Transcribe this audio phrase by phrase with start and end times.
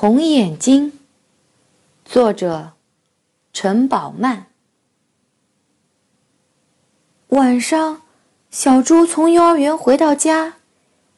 [0.00, 0.98] 红眼睛，
[2.06, 2.72] 作者
[3.52, 4.46] 陈宝曼。
[7.28, 8.00] 晚上，
[8.50, 10.54] 小猪从幼儿园回到家，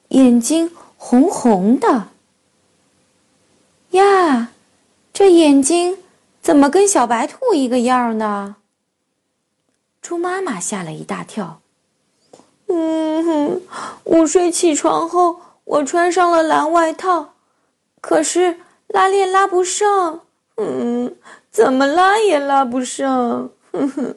[0.08, 2.08] 眼睛红红的。
[3.90, 4.50] 呀，
[5.12, 5.98] 这眼睛
[6.40, 8.56] 怎么跟小白兔一个样呢？
[10.00, 11.60] 猪妈妈吓了一大跳。
[12.66, 13.62] 嗯哼，
[14.02, 17.34] 午睡起床后，我穿上了蓝外套，
[18.00, 18.58] 可是
[18.92, 20.20] 拉链拉不上。
[20.56, 21.16] 嗯，
[21.50, 23.50] 怎么拉也拉不上。
[23.72, 24.16] 哼哼。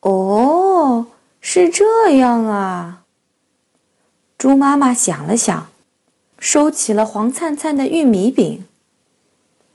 [0.00, 1.06] 哦，
[1.40, 3.04] 是这样啊。
[4.36, 5.68] 猪妈妈想了想，
[6.38, 8.66] 收起了黄灿灿的玉米饼。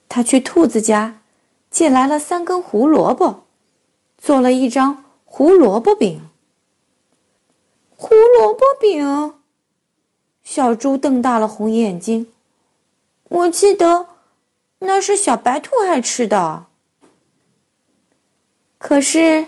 [0.10, 1.22] 她去兔子家，
[1.70, 3.44] 借来了三根胡萝卜，
[4.18, 6.22] 做了一张胡萝卜饼。
[7.96, 9.36] 胡萝卜饼，
[10.44, 12.28] 小猪瞪大了红眼睛。
[13.30, 14.08] 我记得
[14.80, 16.66] 那是小白兔爱吃的。
[18.78, 19.48] 可是，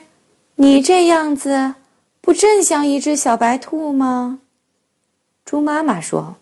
[0.55, 1.75] 你这样子
[2.21, 4.39] 不正像一只小白兔吗？
[5.45, 6.35] 猪妈妈说。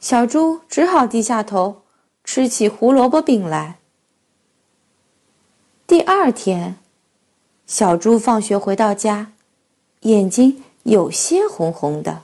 [0.00, 1.82] 小猪只好低下头，
[2.24, 3.78] 吃起胡萝卜饼来。
[5.86, 6.76] 第二天，
[7.66, 9.32] 小猪放学回到家。
[10.00, 12.22] 眼睛有些红红的，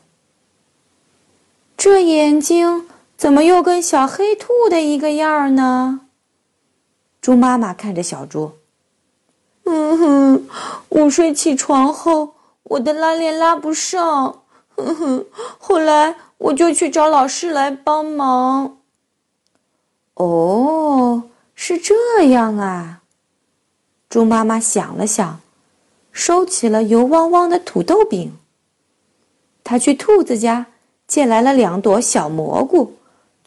[1.77, 2.89] 这眼睛
[3.19, 6.03] 怎么又跟小黑兔的一个样儿呢？
[7.21, 8.53] 猪妈妈看着小猪，
[9.65, 10.49] 嗯哼，
[10.91, 14.43] 午睡起床后，我的拉链拉不上，
[14.77, 15.27] 哼哼，
[15.59, 18.79] 后来我就去找老师来帮忙。
[20.15, 21.25] 哦，
[21.57, 23.03] 是这样啊。
[24.09, 25.41] 猪妈妈想了想。
[26.11, 28.39] 收起了油汪汪的土豆饼。
[29.63, 30.67] 他去兔子家
[31.07, 32.95] 借来了两朵小蘑菇，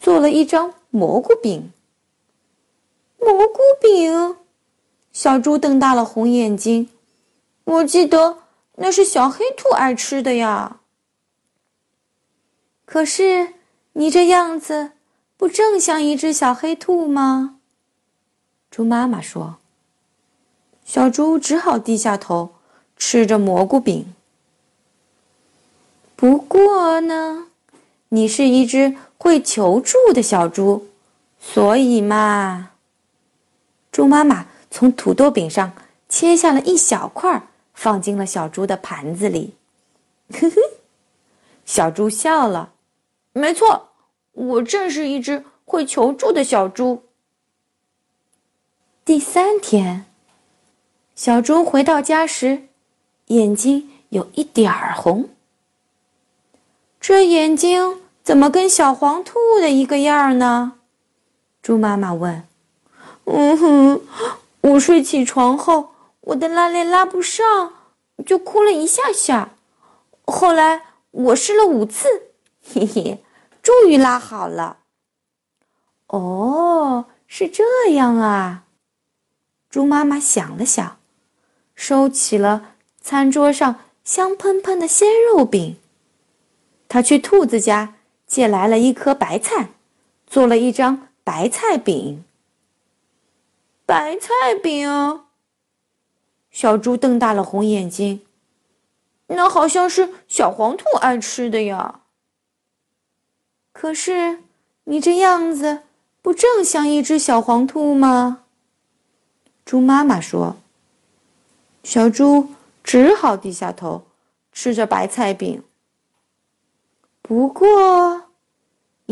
[0.02, 1.72] 做了一张蘑菇饼。
[3.20, 4.36] 蘑菇饼，
[5.12, 6.88] 小猪瞪大了红眼睛。
[7.62, 8.38] 我记得
[8.74, 10.80] 那是小黑兔爱吃的呀。
[12.84, 13.54] 可是
[13.92, 14.90] 你这样子，
[15.36, 17.60] 不正像一只小黑兔吗？
[18.72, 19.58] 猪妈妈说。
[20.84, 22.54] 小猪只好低下头。
[23.04, 24.14] 吃着蘑菇饼。
[26.14, 27.48] 不过呢，
[28.10, 30.88] 你是一只会求助的小猪，
[31.38, 32.72] 所以嘛，
[33.92, 35.72] 猪妈妈从土豆饼上
[36.08, 39.54] 切下了一小块，放进了小猪的盘子里。
[40.32, 40.56] 呵呵，
[41.64, 42.72] 小猪笑了。
[43.32, 43.90] 没错，
[44.32, 47.04] 我正是一只会求助的小猪。
[49.04, 50.06] 第三天，
[51.14, 52.64] 小猪回到家时。
[53.26, 55.30] 眼睛有一点儿红，
[57.00, 60.74] 这眼睛怎么跟小黄兔的一个样儿呢？
[61.62, 62.46] 猪妈妈问。
[63.24, 64.00] 嗯哼，
[64.62, 67.72] 午睡起床后，我的拉链拉不上，
[68.24, 69.50] 就哭了一下下。
[70.24, 72.08] 后来我试了五次，
[72.62, 73.22] 嘿嘿，
[73.62, 74.78] 终于拉好了。
[76.08, 78.64] 哦，是这样啊。
[79.68, 80.98] 猪妈妈想了想，
[81.74, 82.74] 收起了。
[83.00, 85.76] 餐桌上香喷喷的鲜肉饼。
[86.88, 87.94] 他去兔子家
[88.32, 89.68] 借来了一颗白菜，
[90.26, 92.24] 做了一张白菜饼。
[93.84, 95.20] 白菜饼，
[96.50, 98.22] 小猪瞪大了红眼睛。
[99.26, 102.00] 那好像是小黄兔爱吃的呀。
[103.74, 104.38] 可是
[104.84, 105.80] 你这样子
[106.22, 108.44] 不正像一只小黄兔吗？
[109.66, 110.56] 猪妈妈说。
[111.84, 112.48] 小猪。
[112.82, 114.02] 只好低下头，
[114.52, 115.62] 吃着白菜饼。
[117.22, 118.21] 不过，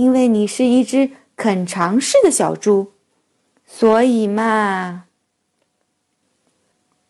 [0.01, 2.93] 因为你是一只肯尝试的小猪，
[3.67, 5.05] 所以嘛，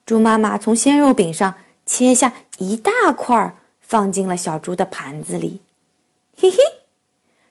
[0.04, 1.54] 猪妈妈从鲜肉饼上
[1.86, 5.60] 切下一大块，放进了小猪的盘子里。
[6.36, 6.58] 嘿嘿，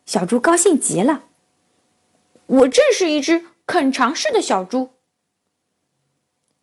[0.06, 1.24] 小猪高兴极了。
[2.48, 4.90] 我正是一只肯尝试的小猪。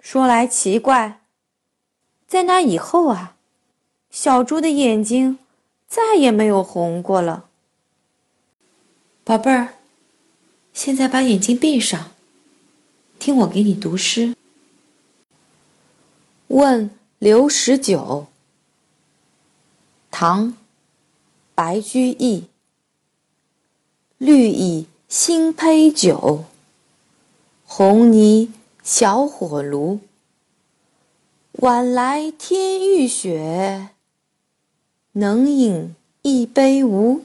[0.00, 1.22] 说来奇怪。
[2.29, 3.37] 在那以后啊，
[4.11, 5.38] 小猪的眼睛
[5.88, 7.44] 再也没有红过了。
[9.26, 9.75] 宝贝儿，
[10.73, 12.12] 现在把眼睛闭上，
[13.19, 14.37] 听我给你读诗。
[16.46, 16.88] 问
[17.19, 18.28] 刘十九，
[20.12, 20.55] 唐，
[21.56, 22.44] 白居易。
[24.19, 26.44] 绿蚁新醅酒，
[27.64, 28.52] 红泥
[28.84, 29.99] 小火炉。
[31.55, 33.88] 晚来天欲雪，
[35.14, 37.25] 能饮一杯无？